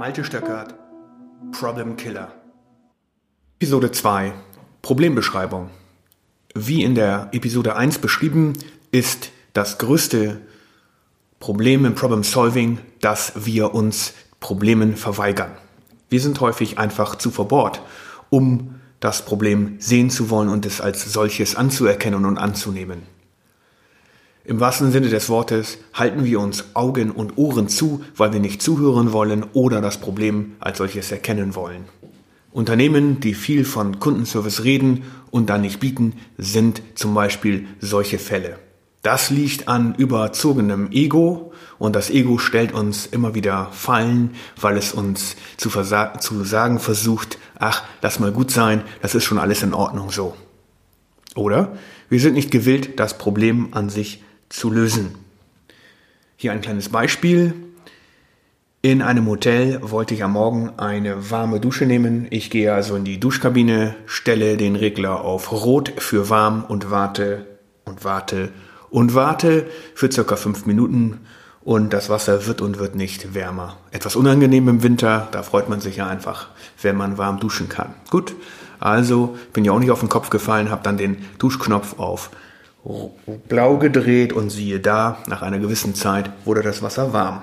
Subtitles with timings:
[0.00, 0.74] Malte Stöckert,
[1.52, 2.32] Problem Killer.
[3.58, 4.32] Episode 2,
[4.80, 5.68] Problembeschreibung.
[6.54, 8.54] Wie in der Episode 1 beschrieben,
[8.92, 10.40] ist das größte
[11.38, 15.50] Problem im Problem Solving, dass wir uns Problemen verweigern.
[16.08, 17.82] Wir sind häufig einfach zu verbohrt,
[18.30, 23.02] um das Problem sehen zu wollen und es als solches anzuerkennen und anzunehmen.
[24.50, 28.60] Im wahrsten Sinne des Wortes halten wir uns Augen und Ohren zu, weil wir nicht
[28.60, 31.84] zuhören wollen oder das Problem als solches erkennen wollen.
[32.50, 38.58] Unternehmen, die viel von Kundenservice reden und dann nicht bieten, sind zum Beispiel solche Fälle.
[39.02, 44.92] Das liegt an überzogenem Ego und das Ego stellt uns immer wieder Fallen, weil es
[44.92, 49.74] uns zu, zu sagen versucht, ach, lass mal gut sein, das ist schon alles in
[49.74, 50.34] Ordnung so.
[51.36, 51.78] Oder
[52.08, 55.14] wir sind nicht gewillt, das Problem an sich zu lösen.
[56.36, 57.54] Hier ein kleines Beispiel.
[58.82, 62.26] In einem Hotel wollte ich am Morgen eine warme Dusche nehmen.
[62.30, 67.46] Ich gehe also in die Duschkabine, stelle den Regler auf Rot für warm und warte
[67.84, 68.50] und warte
[68.88, 71.20] und warte für circa fünf Minuten
[71.62, 73.76] und das Wasser wird und wird nicht wärmer.
[73.90, 76.48] Etwas unangenehm im Winter, da freut man sich ja einfach,
[76.80, 77.94] wenn man warm duschen kann.
[78.08, 78.34] Gut,
[78.78, 82.30] also bin ja auch nicht auf den Kopf gefallen, habe dann den Duschknopf auf
[83.48, 87.42] blau gedreht und siehe da, nach einer gewissen Zeit wurde das Wasser warm.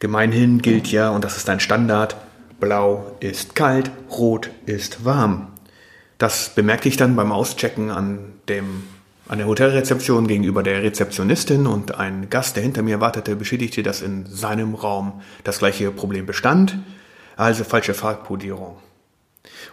[0.00, 2.16] Gemeinhin gilt ja, und das ist ein Standard,
[2.60, 5.48] blau ist kalt, rot ist warm.
[6.18, 8.18] Das bemerkte ich dann beim Auschecken an,
[8.48, 8.84] dem,
[9.28, 14.02] an der Hotelrezeption gegenüber der Rezeptionistin und ein Gast, der hinter mir wartete, beschädigte, dass
[14.02, 16.78] in seinem Raum das gleiche Problem bestand,
[17.36, 18.76] also falsche Farbkodierung.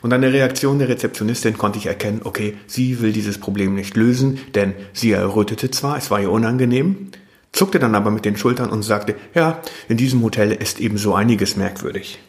[0.01, 3.95] Und an der Reaktion der Rezeptionistin konnte ich erkennen, okay, sie will dieses Problem nicht
[3.95, 7.09] lösen, denn sie errötete zwar, es war ihr unangenehm,
[7.51, 11.13] zuckte dann aber mit den Schultern und sagte, ja, in diesem Hotel ist eben so
[11.13, 12.19] einiges merkwürdig.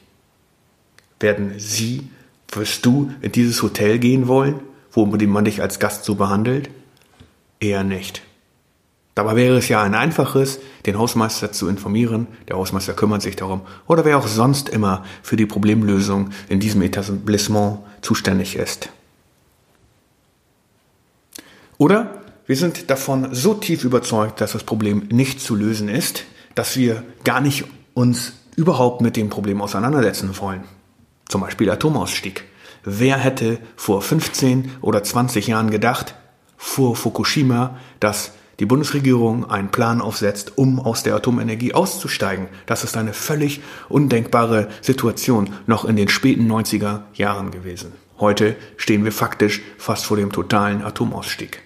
[1.20, 2.08] Werden Sie,
[2.50, 4.60] wirst du in dieses Hotel gehen wollen,
[4.90, 6.68] wo man dich als Gast so behandelt?
[7.60, 8.22] Eher nicht.
[9.14, 13.60] Dabei wäre es ja ein einfaches, den Hausmeister zu informieren, der Hausmeister kümmert sich darum,
[13.86, 18.88] oder wer auch sonst immer für die Problemlösung in diesem Etablissement zuständig ist.
[21.76, 26.24] Oder wir sind davon so tief überzeugt, dass das Problem nicht zu lösen ist,
[26.54, 30.64] dass wir gar nicht uns überhaupt mit dem Problem auseinandersetzen wollen.
[31.28, 32.44] Zum Beispiel Atomausstieg.
[32.84, 36.14] Wer hätte vor 15 oder 20 Jahren gedacht,
[36.56, 42.48] vor Fukushima, dass die Bundesregierung einen Plan aufsetzt, um aus der Atomenergie auszusteigen.
[42.66, 47.92] Das ist eine völlig undenkbare Situation noch in den späten 90er Jahren gewesen.
[48.18, 51.62] Heute stehen wir faktisch fast vor dem totalen Atomausstieg.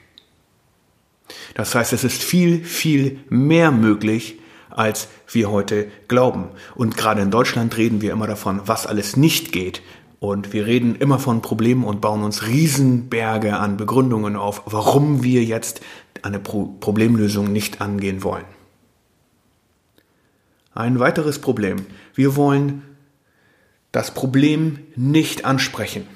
[1.55, 4.39] Das heißt, es ist viel, viel mehr möglich,
[4.71, 6.49] als wir heute glauben.
[6.75, 9.83] Und gerade in Deutschland reden wir immer davon, was alles nicht geht.
[10.19, 15.45] Und wir reden immer von Problemen und bauen uns Riesenberge an Begründungen auf, warum wir
[15.45, 15.81] jetzt
[16.27, 18.45] eine Pro Problemlösung nicht angehen wollen.
[20.75, 21.87] Ein weiteres Problem.
[22.15, 22.83] Wir wollen
[23.93, 26.07] das Problem nicht ansprechen.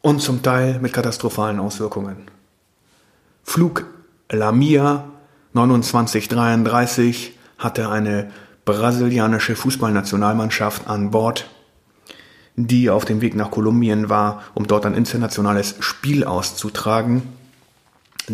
[0.00, 2.30] Und zum Teil mit katastrophalen Auswirkungen.
[3.42, 3.84] Flug
[4.30, 5.10] Lamia
[5.52, 8.30] 2933 hatte eine
[8.64, 11.50] brasilianische Fußballnationalmannschaft an Bord,
[12.56, 17.24] die auf dem Weg nach Kolumbien war, um dort ein internationales Spiel auszutragen.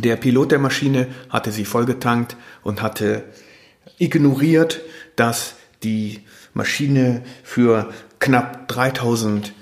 [0.03, 3.25] Der Pilot der Maschine hatte sie vollgetankt und hatte
[3.99, 4.83] ignoriert,
[5.17, 6.21] dass die
[6.53, 9.55] Maschine für knapp 3000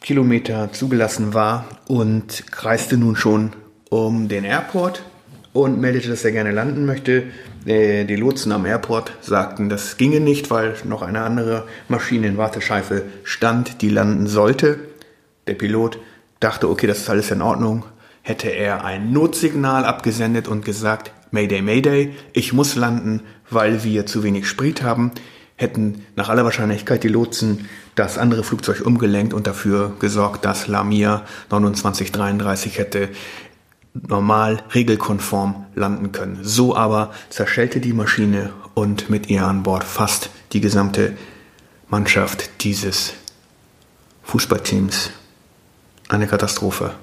[0.00, 3.52] Kilometer zugelassen war und kreiste nun schon
[3.90, 5.02] um den Airport
[5.52, 7.24] und meldete, dass er gerne landen möchte.
[7.66, 12.38] Äh, die Lotsen am Airport sagten, das ginge nicht, weil noch eine andere Maschine in
[12.38, 14.78] Wartescheife stand, die landen sollte.
[15.46, 15.98] Der Pilot
[16.40, 17.84] dachte, okay, das ist alles in Ordnung,
[18.24, 23.20] hätte er ein Notsignal abgesendet und gesagt, Mayday, Mayday, ich muss landen,
[23.50, 25.12] weil wir zu wenig Sprit haben,
[25.56, 31.22] hätten nach aller Wahrscheinlichkeit die Lotsen das andere Flugzeug umgelenkt und dafür gesorgt, dass Lamia
[31.50, 33.10] 2933 hätte
[33.92, 36.38] normal, regelkonform landen können.
[36.42, 41.12] So aber zerschellte die Maschine und mit ihr an Bord fast die gesamte
[41.88, 43.12] Mannschaft dieses
[44.24, 45.10] Fußballteams.
[46.08, 46.94] Eine Katastrophe.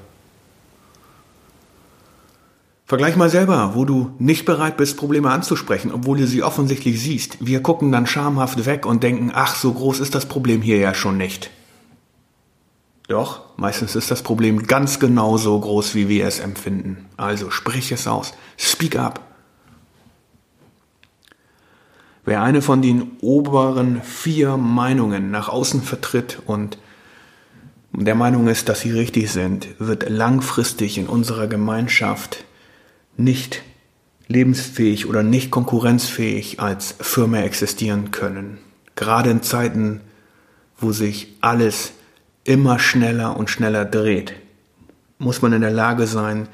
[2.91, 7.38] Vergleich mal selber, wo du nicht bereit bist, Probleme anzusprechen, obwohl du sie offensichtlich siehst.
[7.39, 10.93] Wir gucken dann schamhaft weg und denken, ach, so groß ist das Problem hier ja
[10.93, 11.51] schon nicht.
[13.07, 17.05] Doch, meistens ist das Problem ganz genau so groß, wie wir es empfinden.
[17.15, 18.33] Also sprich es aus.
[18.57, 19.21] Speak up.
[22.25, 26.77] Wer eine von den oberen vier Meinungen nach außen vertritt und
[27.93, 32.43] der Meinung ist, dass sie richtig sind, wird langfristig in unserer Gemeinschaft
[33.18, 33.63] nicht
[34.28, 38.58] lebensfähig oder nicht konkurrenzfähig als Firma existieren können.
[38.96, 40.02] Gerade in Zeiten,
[40.78, 41.94] wo sich alles
[42.44, 44.34] immer schneller und schneller dreht,
[45.18, 46.48] muss man in der Lage sein,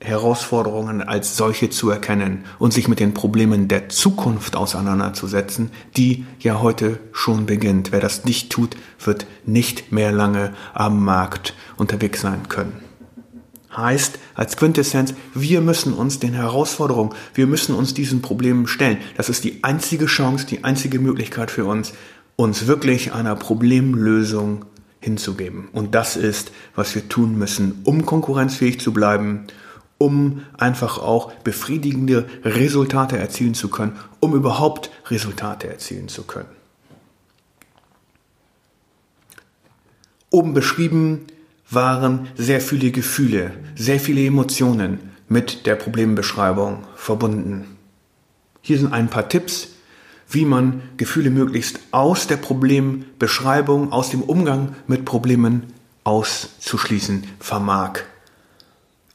[0.00, 6.60] Herausforderungen als solche zu erkennen und sich mit den Problemen der Zukunft auseinanderzusetzen, die ja
[6.60, 7.90] heute schon beginnt.
[7.90, 12.87] Wer das nicht tut, wird nicht mehr lange am Markt unterwegs sein können.
[13.78, 18.98] Heißt als Quintessenz, wir müssen uns den Herausforderungen, wir müssen uns diesen Problemen stellen.
[19.16, 21.92] Das ist die einzige Chance, die einzige Möglichkeit für uns,
[22.36, 24.64] uns wirklich einer Problemlösung
[25.00, 25.68] hinzugeben.
[25.72, 29.46] Und das ist, was wir tun müssen, um konkurrenzfähig zu bleiben
[29.98, 36.48] um einfach auch befriedigende Resultate erzielen zu können, um überhaupt Resultate erzielen zu können.
[40.30, 41.26] Oben beschrieben
[41.70, 47.76] waren sehr viele Gefühle, sehr viele Emotionen mit der Problembeschreibung verbunden.
[48.62, 49.68] Hier sind ein paar Tipps,
[50.30, 55.72] wie man Gefühle möglichst aus der Problembeschreibung, aus dem Umgang mit Problemen
[56.04, 58.00] auszuschließen vermag.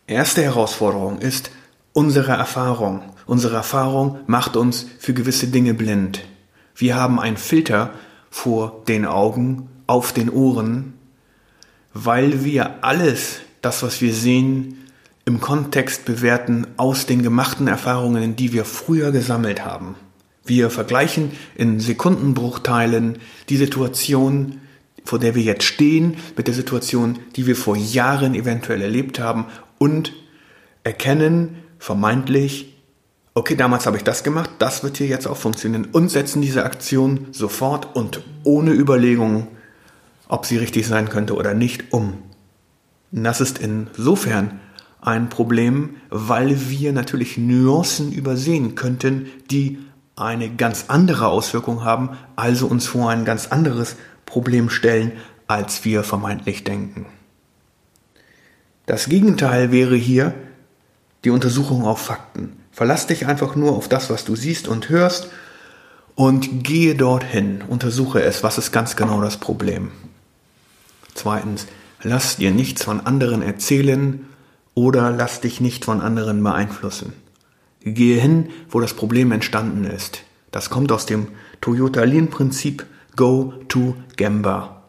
[0.08, 1.52] Erste Herausforderung ist
[1.94, 3.02] unsere Erfahrung.
[3.26, 6.24] Unsere Erfahrung macht uns für gewisse Dinge blind.
[6.76, 7.92] Wir haben einen Filter
[8.30, 10.94] vor den Augen, auf den Ohren,
[11.94, 14.78] weil wir alles, das, was wir sehen,
[15.26, 19.96] im Kontext bewerten aus den gemachten Erfahrungen, die wir früher gesammelt haben.
[20.46, 24.60] Wir vergleichen in Sekundenbruchteilen die Situation,
[25.06, 29.46] vor der wir jetzt stehen, mit der Situation, die wir vor Jahren eventuell erlebt haben
[29.78, 30.12] und
[30.84, 32.74] erkennen vermeintlich,
[33.34, 36.66] okay, damals habe ich das gemacht, das wird hier jetzt auch funktionieren und setzen diese
[36.66, 39.48] Aktion sofort und ohne Überlegung,
[40.34, 42.16] ob sie richtig sein könnte oder nicht, um.
[43.12, 44.60] das ist insofern
[45.00, 49.78] ein Problem, weil wir natürlich Nuancen übersehen könnten, die
[50.16, 53.96] eine ganz andere Auswirkung haben, also uns vor ein ganz anderes
[54.26, 55.12] Problem stellen,
[55.46, 57.06] als wir vermeintlich denken.
[58.88, 60.34] Das Gegenteil wäre hier
[61.26, 62.58] die Untersuchung auf Fakten.
[62.72, 65.30] Verlass dich einfach nur auf das, was du siehst und hörst
[66.16, 69.92] und gehe dorthin, untersuche es, was ist ganz genau das Problem.
[71.14, 71.68] Zweitens,
[72.02, 74.26] lass dir nichts von anderen erzählen
[74.74, 77.14] oder lass dich nicht von anderen beeinflussen.
[77.82, 80.24] Gehe hin, wo das Problem entstanden ist.
[80.52, 81.28] Das kommt aus dem
[81.62, 84.84] Toyota Lean Prinzip Go to Gemba.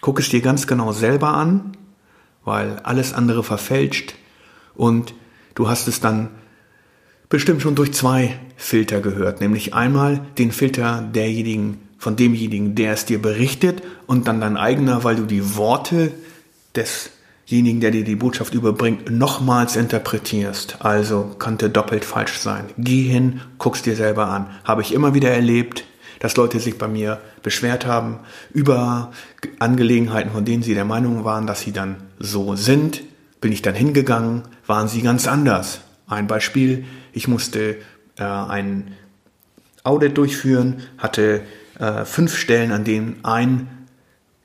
[0.00, 1.76] Guck es dir ganz genau selber an
[2.46, 4.14] weil alles andere verfälscht
[4.74, 5.12] und
[5.54, 6.30] du hast es dann
[7.28, 13.04] bestimmt schon durch zwei Filter gehört, nämlich einmal den Filter derjenigen, von demjenigen, der es
[13.04, 16.12] dir berichtet und dann dein eigener, weil du die Worte
[16.74, 20.78] desjenigen, der dir die Botschaft überbringt, nochmals interpretierst.
[20.80, 22.66] Also könnte doppelt falsch sein.
[22.76, 24.46] Geh hin, guck's dir selber an.
[24.64, 25.84] Habe ich immer wieder erlebt,
[26.18, 28.20] dass Leute sich bei mir beschwert haben
[28.52, 29.12] über
[29.58, 33.02] Angelegenheiten, von denen sie der Meinung waren, dass sie dann so sind.
[33.40, 35.80] Bin ich dann hingegangen, waren sie ganz anders.
[36.06, 37.76] Ein Beispiel, ich musste
[38.18, 38.94] äh, ein
[39.82, 41.42] Audit durchführen, hatte
[41.78, 43.68] äh, fünf Stellen, an denen ein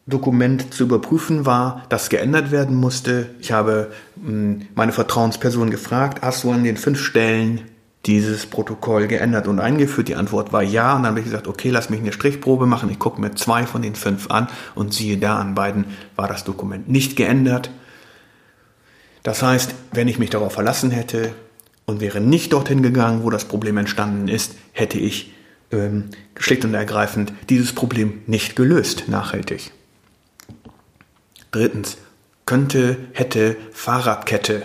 [0.07, 3.29] Dokument zu überprüfen war, das geändert werden musste.
[3.39, 7.61] Ich habe mh, hm, meine Vertrauensperson gefragt, hast du an den fünf Stellen
[8.05, 10.07] dieses Protokoll geändert und eingeführt?
[10.07, 10.95] Die Antwort war ja.
[10.95, 12.89] Und dann habe ich gesagt, okay, lass mich eine Strichprobe machen.
[12.89, 15.85] Ich gucke mir zwei von den fünf an und siehe da, an beiden
[16.15, 17.69] war das Dokument nicht geändert.
[19.23, 21.33] Das heißt, wenn ich mich darauf verlassen hätte
[21.85, 25.31] und wäre nicht dorthin gegangen, wo das Problem entstanden ist, hätte ich
[25.71, 29.71] ähm, schlicht und ergreifend dieses Problem nicht gelöst, nachhaltig.
[31.51, 31.97] Drittens,
[32.45, 34.63] könnte, hätte, Fahrradkette.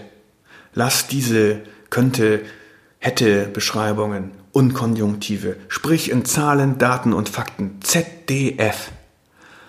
[0.74, 1.60] Lass diese
[1.90, 2.42] könnte
[2.98, 8.90] hätte Beschreibungen und Konjunktive, sprich in Zahlen, Daten und Fakten, ZDF.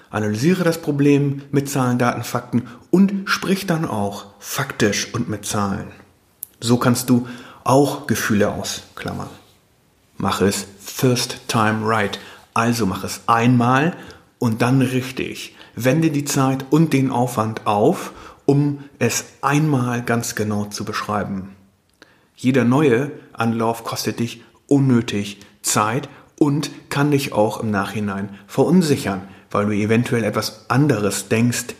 [0.09, 5.91] Analysiere das Problem mit Zahlen, Daten, Fakten und sprich dann auch faktisch und mit Zahlen.
[6.59, 7.27] So kannst du
[7.63, 9.29] auch Gefühle ausklammern.
[10.17, 10.65] Mach es
[10.97, 12.17] first time right.
[12.55, 13.95] Also mach es einmal
[14.39, 15.55] und dann richtig.
[15.75, 18.13] Wende die Zeit und den Aufwand auf,
[18.47, 21.55] um es einmal ganz genau zu beschreiben.
[22.35, 29.67] Jeder neue Anlauf kostet dich unnötig Zeit und kann dich auch im Nachhinein verunsichern, weil
[29.67, 31.75] du eventuell etwas anderes denkst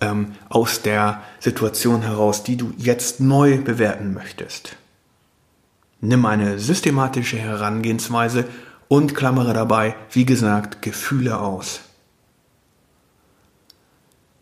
[0.00, 4.76] ähm, aus der Situation heraus, die du jetzt neu bewerten möchtest.
[6.04, 8.44] Nimm eine systematische Herangehensweise
[8.88, 11.80] und klammere dabei, wie gesagt, Gefühle aus.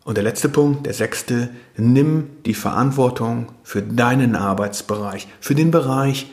[0.03, 6.27] Und der letzte Punkt, der sechste, nimm die Verantwortung für deinen Arbeitsbereich, für den Bereich,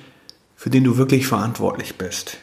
[0.55, 2.37] für den du wirklich verantwortlich bist.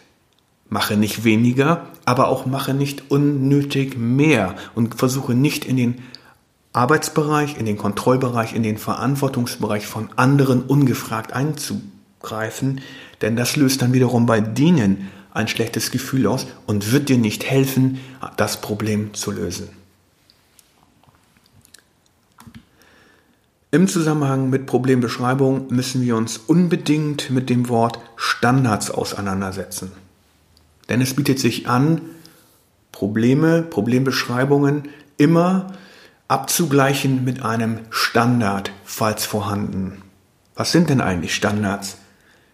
[0.69, 6.03] Mache nicht weniger, aber auch mache nicht unnötig mehr und versuche nicht in den
[6.73, 11.33] Arbeitsbereich, in den Kontrollbereich, in den Verantwortungsbereich von anderen ungefragt
[12.27, 12.81] einzugreifen,
[13.21, 17.45] denn das löst dann wiederum bei denen ein schlechtes Gefühl aus und wird dir nicht
[17.45, 17.99] helfen,
[18.37, 19.69] das Problem zu lösen.
[23.71, 29.93] Im Zusammenhang mit Problembeschreibung müssen wir uns unbedingt mit dem Wort Standards auseinandersetzen.
[30.89, 32.01] Denn es bietet sich an,
[32.93, 35.75] Probleme, Problembeschreibungen immer
[36.29, 40.01] abzugleichen mit einem Standard, falls vorhanden.
[40.55, 41.99] Was sind denn eigentlich Standards?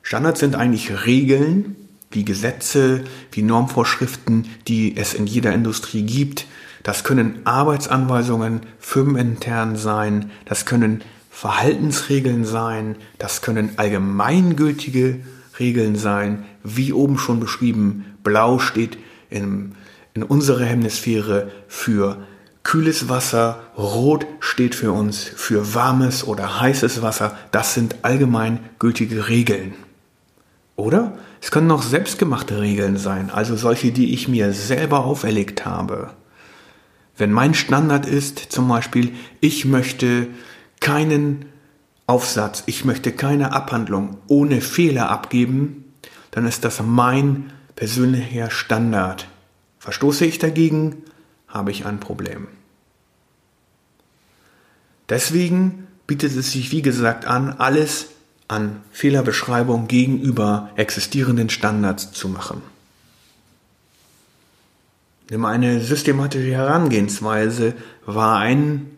[0.03, 1.77] Standards sind eigentlich Regeln,
[2.11, 6.47] wie Gesetze, wie Normvorschriften, die es in jeder Industrie gibt.
[6.83, 15.21] Das können Arbeitsanweisungen firmenintern sein, das können Verhaltensregeln sein, das können allgemeingültige
[15.59, 18.05] Regeln sein, wie oben schon beschrieben.
[18.23, 18.99] Blau steht
[19.31, 19.75] in,
[20.15, 22.19] in unserer Hemisphäre für
[22.65, 27.37] kühles Wasser, rot steht für uns für warmes oder heißes Wasser.
[27.51, 29.75] Das sind allgemeingültige Regeln.
[30.76, 31.19] Oder?
[31.41, 36.11] Es können auch selbstgemachte Regeln sein, also solche, die ich mir selber auferlegt habe.
[37.17, 40.29] Wenn mein Standard ist, zum Beispiel, ich möchte
[40.81, 41.45] keinen
[42.07, 45.85] Aufsatz, ich möchte keine Abhandlung ohne Fehler abgeben,
[46.31, 49.29] dann ist das mein persönlicher Standard.
[49.79, 51.02] Verstoße ich dagegen,
[51.49, 52.49] habe ich ein Problem.
[55.09, 58.09] Deswegen bietet es sich, wie gesagt, an, alles
[58.53, 62.61] an Fehlerbeschreibung gegenüber existierenden Standards zu machen.
[65.31, 68.91] Nimm eine systematische Herangehensweise war ein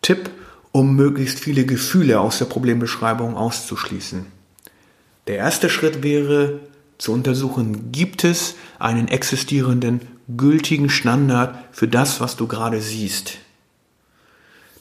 [0.00, 0.30] Tipp,
[0.70, 4.26] um möglichst viele Gefühle aus der Problembeschreibung auszuschließen.
[5.26, 6.60] Der erste Schritt wäre
[6.98, 10.02] zu untersuchen, gibt es einen existierenden
[10.36, 13.38] gültigen Standard für das, was du gerade siehst.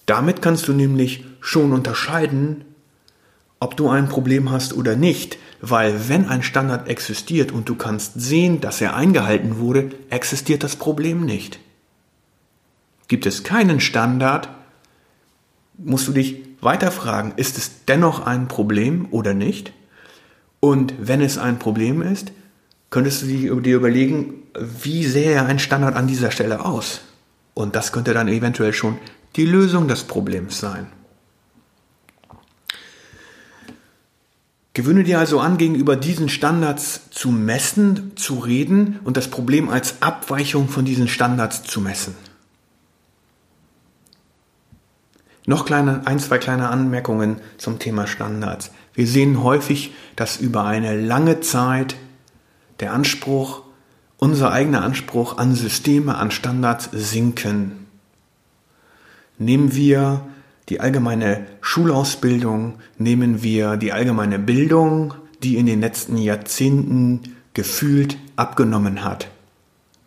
[0.05, 2.65] Damit kannst du nämlich schon unterscheiden,
[3.59, 8.19] ob du ein Problem hast oder nicht, weil wenn ein Standard existiert und du kannst
[8.19, 11.59] sehen, dass er eingehalten wurde, existiert das Problem nicht.
[13.07, 14.49] Gibt es keinen Standard,
[15.77, 19.73] musst du dich weiter fragen, ist es dennoch ein Problem oder nicht?
[20.59, 22.31] Und wenn es ein Problem ist,
[22.89, 23.27] könntest du
[23.61, 27.01] dir überlegen, wie sähe ein Standard an dieser Stelle aus?
[27.53, 28.97] Und das könnte dann eventuell schon
[29.35, 30.87] die Lösung des Problems sein.
[34.79, 40.01] Gewöhne dir also an, gegenüber diesen Standards zu messen, zu reden und das Problem als
[40.01, 42.15] Abweichung von diesen Standards zu messen.
[45.45, 48.71] Noch kleine, ein, zwei kleine Anmerkungen zum Thema Standards.
[48.93, 51.97] Wir sehen häufig, dass über eine lange Zeit
[52.79, 53.63] der Anspruch,
[54.15, 57.85] unser eigener Anspruch an Systeme, an Standards sinken.
[59.37, 60.25] Nehmen wir
[60.69, 69.03] die allgemeine Schulausbildung, nehmen wir die allgemeine Bildung, die in den letzten Jahrzehnten gefühlt abgenommen
[69.03, 69.27] hat.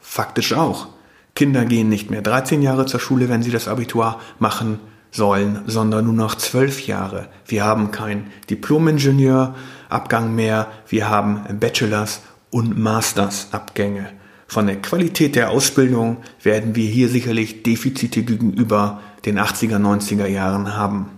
[0.01, 0.89] Faktisch auch.
[1.35, 4.79] Kinder gehen nicht mehr 13 Jahre zur Schule, wenn sie das Abitur machen
[5.11, 7.29] sollen, sondern nur noch 12 Jahre.
[7.47, 14.11] Wir haben kein Diplom-Ingenieur-Abgang mehr, wir haben Bachelors- und Masters-Abgänge.
[14.53, 20.77] Von der Qualität der Ausbildung werden wir hier sicherlich Defizite gegenüber den 80er, 90er Jahren
[20.77, 21.09] haben.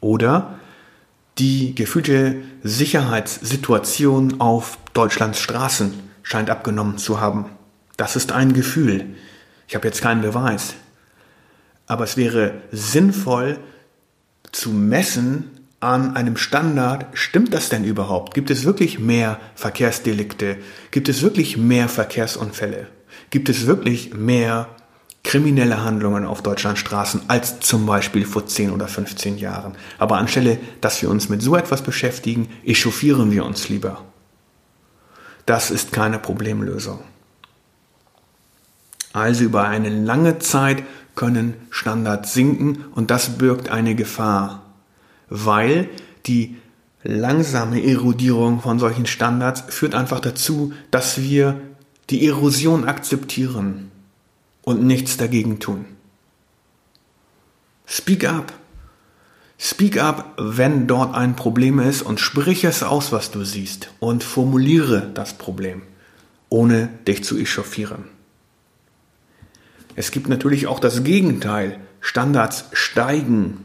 [0.00, 0.58] Oder
[1.38, 7.44] die gefühlte Sicherheitssituation auf Deutschlands Straßen scheint abgenommen zu haben.
[7.96, 9.14] Das ist ein Gefühl.
[9.68, 10.74] Ich habe jetzt keinen Beweis.
[11.86, 13.60] Aber es wäre sinnvoll
[14.50, 18.34] zu messen an einem Standard, stimmt das denn überhaupt?
[18.34, 20.58] Gibt es wirklich mehr Verkehrsdelikte?
[20.90, 22.86] Gibt es wirklich mehr Verkehrsunfälle?
[23.30, 24.68] Gibt es wirklich mehr
[25.22, 29.74] kriminelle Handlungen auf Deutschlands Straßen als zum Beispiel vor 10 oder 15 Jahren.
[29.98, 34.04] Aber anstelle, dass wir uns mit so etwas beschäftigen, echauffieren wir uns lieber.
[35.46, 37.00] Das ist keine Problemlösung.
[39.12, 40.82] Also über eine lange Zeit
[41.16, 44.69] können Standards sinken und das birgt eine Gefahr,
[45.30, 45.88] weil
[46.26, 46.56] die
[47.02, 51.60] langsame Erodierung von solchen Standards führt einfach dazu, dass wir
[52.10, 53.90] die Erosion akzeptieren
[54.62, 55.86] und nichts dagegen tun.
[57.86, 58.52] Speak up.
[59.58, 64.22] Speak up, wenn dort ein Problem ist und sprich es aus, was du siehst und
[64.22, 65.82] formuliere das Problem.
[66.50, 68.04] ohne dich zu echauffieren.
[69.96, 71.78] Es gibt natürlich auch das Gegenteil.
[72.00, 73.64] Standards steigen.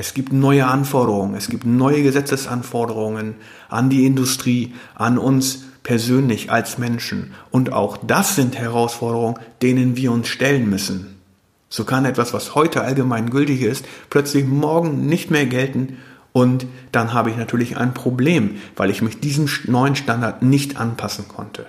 [0.00, 3.34] Es gibt neue Anforderungen, es gibt neue Gesetzesanforderungen
[3.68, 7.34] an die Industrie, an uns persönlich als Menschen.
[7.50, 11.20] Und auch das sind Herausforderungen, denen wir uns stellen müssen.
[11.68, 15.98] So kann etwas, was heute allgemein gültig ist, plötzlich morgen nicht mehr gelten
[16.32, 21.28] und dann habe ich natürlich ein Problem, weil ich mich diesem neuen Standard nicht anpassen
[21.28, 21.66] konnte.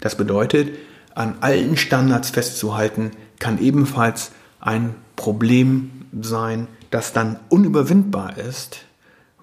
[0.00, 0.76] Das bedeutet,
[1.14, 5.90] an alten Standards festzuhalten, kann ebenfalls ein Problem
[6.20, 8.84] sein, das dann unüberwindbar ist,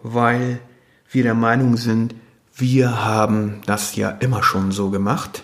[0.03, 0.59] weil
[1.09, 2.15] wir der Meinung sind,
[2.55, 5.43] wir haben das ja immer schon so gemacht.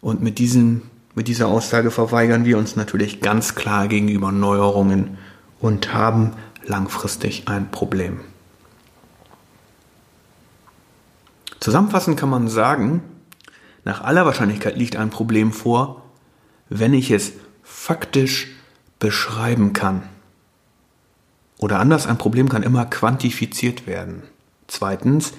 [0.00, 0.82] Und mit, diesem,
[1.14, 5.18] mit dieser Aussage verweigern wir uns natürlich ganz klar gegenüber Neuerungen
[5.60, 6.32] und haben
[6.64, 8.20] langfristig ein Problem.
[11.60, 13.02] Zusammenfassend kann man sagen,
[13.84, 16.02] nach aller Wahrscheinlichkeit liegt ein Problem vor,
[16.68, 17.32] wenn ich es
[17.66, 18.46] faktisch
[19.00, 20.02] beschreiben kann.
[21.58, 24.22] Oder anders, ein Problem kann immer quantifiziert werden.
[24.68, 25.32] Zweitens,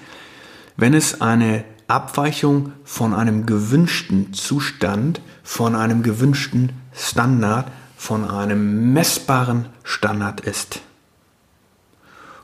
[0.76, 9.68] wenn es eine Abweichung von einem gewünschten Zustand, von einem gewünschten Standard, von einem messbaren
[9.84, 10.82] Standard ist.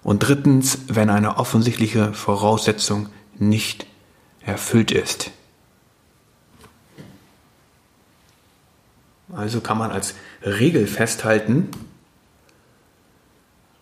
[0.02, 3.86] Und drittens, wenn eine offensichtliche Voraussetzung nicht
[4.42, 5.32] erfüllt ist.
[9.36, 11.70] Also kann man als Regel festhalten,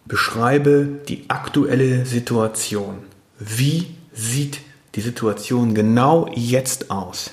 [0.06, 3.00] beschreibe die aktuelle Situation.
[3.40, 4.62] Wie sieht
[4.96, 7.32] die Situation genau jetzt aus?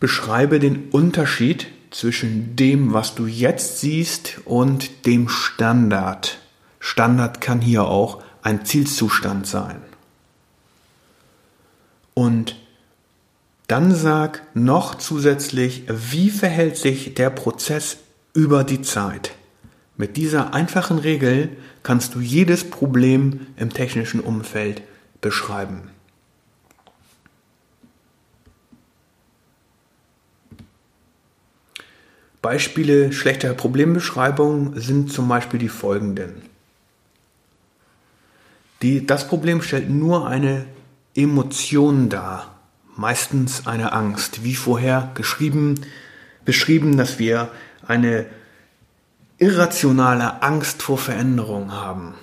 [0.00, 6.38] Beschreibe den Unterschied zwischen dem, was du jetzt siehst und dem Standard.
[6.80, 9.80] Standard kann hier auch ein Zielzustand sein.
[12.14, 12.56] Und
[13.66, 17.98] dann sag noch zusätzlich, wie verhält sich der Prozess
[18.32, 19.32] über die Zeit.
[19.96, 24.82] Mit dieser einfachen Regel kannst du jedes Problem im technischen Umfeld
[25.20, 25.90] beschreiben.
[32.42, 36.42] Beispiele schlechter Problembeschreibung sind zum Beispiel die folgenden.
[38.82, 40.66] Die, das Problem stellt nur eine
[41.14, 42.55] Emotion dar
[42.96, 44.44] meistens eine Angst.
[44.44, 45.80] Wie vorher geschrieben,
[46.44, 47.48] beschrieben, dass wir
[47.86, 48.26] eine
[49.38, 52.14] irrationale Angst vor Veränderung haben.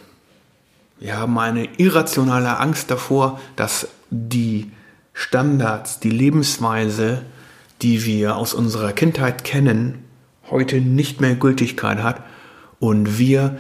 [1.00, 4.72] Wir haben eine irrationale Angst davor, dass die
[5.14, 7.24] Standards, die Lebensweise,
[7.82, 10.06] die wir aus unserer Kindheit kennen,
[10.50, 12.24] heute nicht mehr Gültigkeit hat
[12.80, 13.60] und wir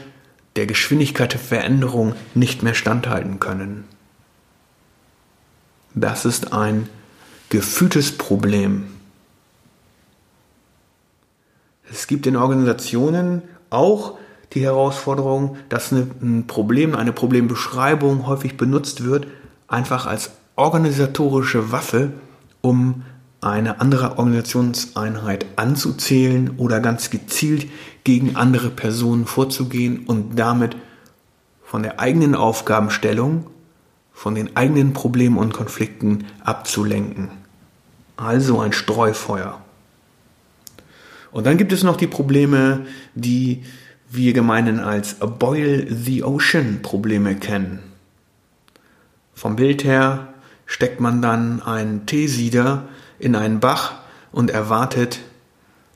[0.56, 3.86] der Geschwindigkeit der Veränderung nicht mehr standhalten können.
[5.96, 6.90] Das ist ein
[7.54, 8.86] gefühltes Problem.
[11.92, 14.18] Es gibt in Organisationen auch
[14.54, 19.28] die Herausforderung, dass ein Problem, eine Problembeschreibung häufig benutzt wird,
[19.68, 22.14] einfach als organisatorische Waffe,
[22.62, 23.04] um
[23.40, 27.68] eine andere Organisationseinheit anzuzählen oder ganz gezielt
[28.04, 30.76] gegen andere Personen vorzugehen und damit
[31.64, 33.46] von der eigenen Aufgabenstellung,
[34.12, 37.43] von den eigenen Problemen und Konflikten abzulenken
[38.18, 39.62] also ein Streufeuer.
[41.32, 43.64] Und dann gibt es noch die Probleme, die
[44.10, 47.80] wir gemeinhin als Boil the Ocean Probleme kennen.
[49.34, 50.34] Vom Bild her
[50.68, 52.84] steckt man dann einen Teesieder
[53.18, 53.96] in einen Bach
[54.32, 55.20] und erwartet,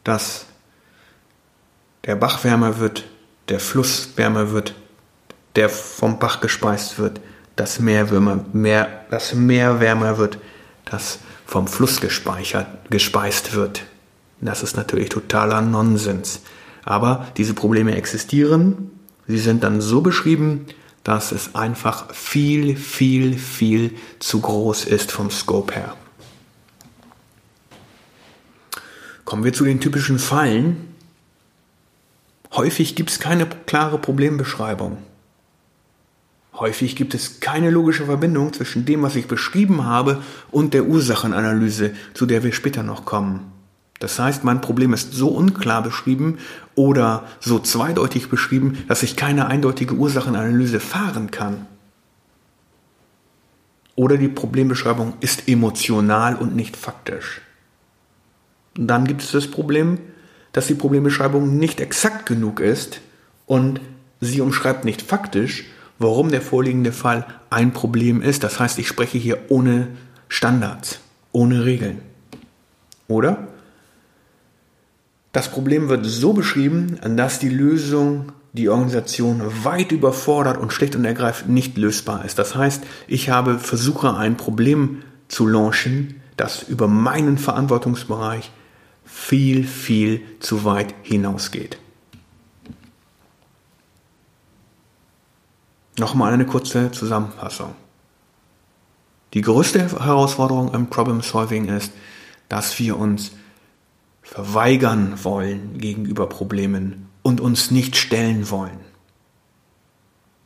[0.03, 0.47] dass
[2.05, 3.05] der Bach wärmer wird,
[3.49, 4.73] der Fluss wärmer wird,
[5.55, 7.21] der vom Bach gespeist wird,
[7.55, 10.39] das Meer, wärmer, mehr, das Meer wärmer wird,
[10.85, 13.83] das vom Fluss gespeichert, gespeist wird.
[14.41, 16.41] Das ist natürlich totaler Nonsens.
[16.83, 18.91] Aber diese Probleme existieren.
[19.27, 20.67] Sie sind dann so beschrieben,
[21.03, 25.95] dass es einfach viel, viel, viel zu groß ist vom Scope her.
[29.25, 30.95] Kommen wir zu den typischen Fallen.
[32.53, 34.97] Häufig gibt es keine klare Problembeschreibung.
[36.59, 41.91] Häufig gibt es keine logische Verbindung zwischen dem, was ich beschrieben habe, und der Ursachenanalyse,
[42.13, 43.51] zu der wir später noch kommen.
[43.99, 46.37] Das heißt, mein Problem ist so unklar beschrieben
[46.75, 51.65] oder so zweideutig beschrieben, dass ich keine eindeutige Ursachenanalyse fahren kann.
[53.95, 57.41] Oder die Problembeschreibung ist emotional und nicht faktisch.
[58.75, 59.97] Dann gibt es das Problem,
[60.53, 63.01] dass die Problembeschreibung nicht exakt genug ist
[63.47, 63.81] und
[64.21, 65.65] sie umschreibt nicht faktisch,
[65.99, 68.43] warum der vorliegende Fall ein Problem ist.
[68.43, 69.87] Das heißt, ich spreche hier ohne
[70.29, 70.99] Standards,
[71.31, 72.01] ohne Regeln.
[73.07, 73.47] Oder?
[75.31, 81.05] Das Problem wird so beschrieben, dass die Lösung die Organisation weit überfordert und schlicht und
[81.05, 82.39] ergreifend nicht lösbar ist.
[82.39, 88.51] Das heißt, ich habe versuche ein Problem zu launchen, das über meinen Verantwortungsbereich
[89.05, 91.77] viel, viel zu weit hinausgeht.
[95.97, 97.73] Nochmal eine kurze Zusammenfassung.
[99.33, 101.91] Die größte Herausforderung im Problem Solving ist,
[102.49, 103.31] dass wir uns
[104.21, 108.79] verweigern wollen gegenüber Problemen und uns nicht stellen wollen.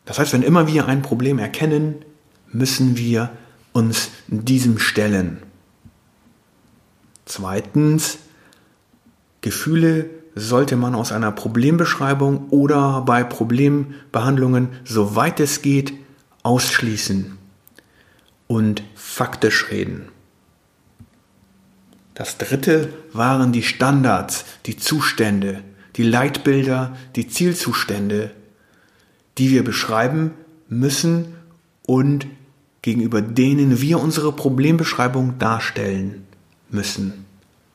[0.05, 2.03] Das heißt, wenn immer wir ein Problem erkennen,
[2.51, 3.31] müssen wir
[3.73, 5.43] uns diesem stellen.
[7.25, 8.17] Zweitens,
[9.41, 15.93] Gefühle sollte man aus einer Problembeschreibung oder bei Problembehandlungen, soweit es geht,
[16.43, 17.37] ausschließen
[18.47, 20.09] und faktisch reden.
[22.13, 25.63] Das dritte waren die Standards, die Zustände,
[25.95, 28.31] die Leitbilder, die Zielzustände,
[29.37, 30.31] die wir beschreiben
[30.67, 31.35] müssen
[31.85, 32.27] und
[32.81, 36.25] gegenüber denen wir unsere Problembeschreibung darstellen
[36.69, 37.25] müssen.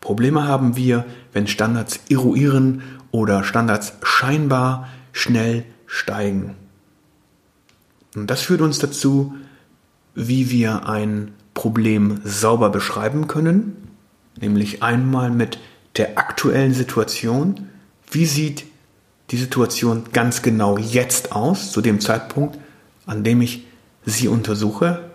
[0.06, 6.54] Probleme haben wir, wenn Standards eruieren oder Standards scheinbar schnell steigen.
[8.14, 9.34] Und das führt uns dazu,
[10.14, 13.88] wie wir ein Problem sauber beschreiben können,
[14.40, 15.58] nämlich einmal mit
[15.96, 17.68] der aktuellen Situation.
[18.08, 18.64] Wie sieht
[19.32, 22.60] die Situation ganz genau jetzt aus, zu dem Zeitpunkt,
[23.06, 23.66] an dem ich
[24.04, 25.10] sie untersuche?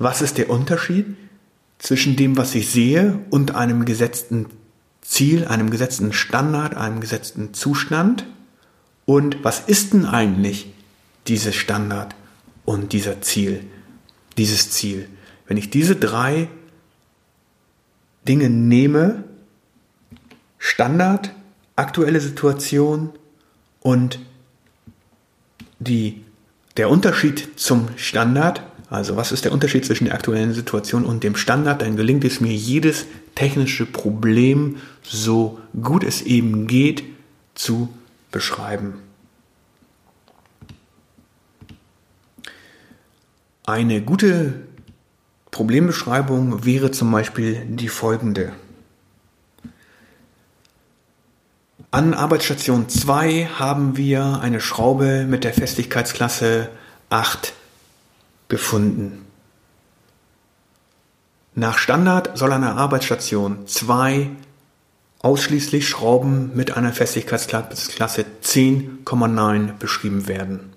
[0.00, 1.14] Was ist der Unterschied
[1.84, 4.46] zwischen dem, was ich sehe und einem gesetzten
[5.02, 8.26] Ziel, einem gesetzten Standard, einem gesetzten Zustand?
[9.04, 10.72] Und was ist denn eigentlich
[11.26, 12.14] dieses Standard
[12.64, 13.64] und dieser Ziel,
[14.38, 15.10] dieses Ziel?
[15.46, 16.48] Wenn ich diese drei
[18.26, 19.24] Dinge nehme,
[20.56, 21.34] Standard,
[21.76, 23.10] aktuelle Situation
[23.80, 24.20] und
[25.80, 26.24] die,
[26.78, 28.62] der Unterschied zum Standard,
[28.94, 32.40] also was ist der Unterschied zwischen der aktuellen Situation und dem Standard, dann gelingt es
[32.40, 37.04] mir, jedes technische Problem so gut es eben geht
[37.54, 37.88] zu
[38.30, 38.94] beschreiben.
[43.66, 44.54] Eine gute
[45.50, 48.52] Problembeschreibung wäre zum Beispiel die folgende.
[51.90, 56.68] An Arbeitsstation 2 haben wir eine Schraube mit der Festigkeitsklasse
[57.08, 57.54] 8
[58.54, 59.26] gefunden.
[61.56, 64.30] Nach Standard soll an der Arbeitsstation 2
[65.18, 70.72] ausschließlich Schrauben mit einer Festigkeitsklasse 10,9 beschrieben werden.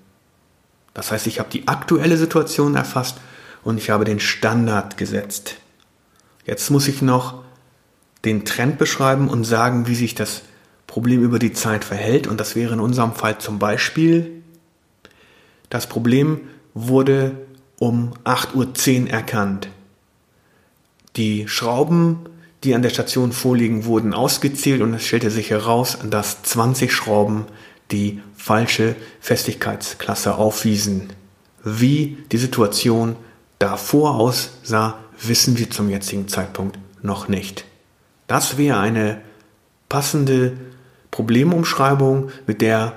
[0.92, 3.18] Das heißt, ich habe die aktuelle Situation erfasst
[3.62, 5.58] und ich habe den Standard gesetzt.
[6.46, 7.44] Jetzt muss ich noch
[8.24, 10.42] den Trend beschreiben und sagen, wie sich das
[10.88, 12.26] Problem über die Zeit verhält.
[12.26, 14.42] Und das wäre in unserem Fall zum Beispiel,
[15.70, 16.40] das Problem
[16.74, 17.47] wurde
[17.78, 19.68] um 8.10 Uhr erkannt.
[21.16, 22.20] Die Schrauben,
[22.64, 27.46] die an der Station vorliegen, wurden ausgezählt und es stellte sich heraus, dass 20 Schrauben
[27.90, 31.12] die falsche Festigkeitsklasse aufwiesen.
[31.64, 33.16] Wie die Situation
[33.58, 37.64] davor aussah, wissen wir zum jetzigen Zeitpunkt noch nicht.
[38.26, 39.20] Das wäre eine
[39.88, 40.52] passende
[41.10, 42.92] Problemumschreibung, mit der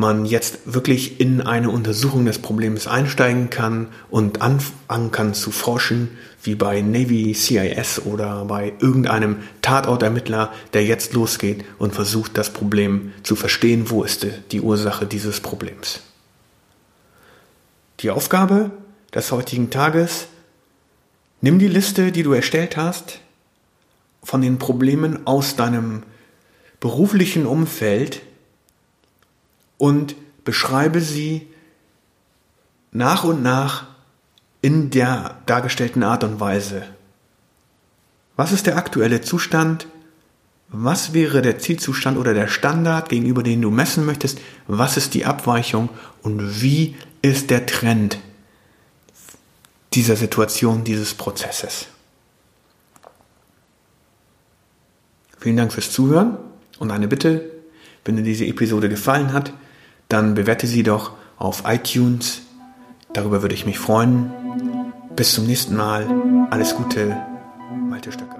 [0.00, 6.18] man jetzt wirklich in eine Untersuchung des Problems einsteigen kann und anfangen kann zu forschen,
[6.42, 13.12] wie bei Navy CIS oder bei irgendeinem Tatortermittler, der jetzt losgeht und versucht, das Problem
[13.22, 16.00] zu verstehen, wo ist die Ursache dieses Problems.
[18.00, 18.70] Die Aufgabe
[19.14, 20.28] des heutigen Tages,
[21.42, 23.20] nimm die Liste, die du erstellt hast,
[24.22, 26.04] von den Problemen aus deinem
[26.80, 28.22] beruflichen Umfeld,
[29.80, 30.14] und
[30.44, 31.48] beschreibe sie
[32.92, 33.86] nach und nach
[34.60, 36.82] in der dargestellten Art und Weise.
[38.36, 39.86] Was ist der aktuelle Zustand?
[40.68, 44.38] Was wäre der Zielzustand oder der Standard, gegenüber den du messen möchtest?
[44.66, 45.88] Was ist die Abweichung
[46.20, 48.18] und wie ist der Trend
[49.94, 51.86] dieser Situation, dieses Prozesses?
[55.38, 56.36] Vielen Dank fürs Zuhören
[56.78, 57.50] und eine Bitte,
[58.04, 59.54] wenn dir diese Episode gefallen hat,
[60.10, 62.42] dann bewerte sie doch auf iTunes.
[63.12, 64.30] Darüber würde ich mich freuen.
[65.16, 66.06] Bis zum nächsten Mal.
[66.50, 67.16] Alles Gute,
[67.88, 68.39] Malte Stöcker.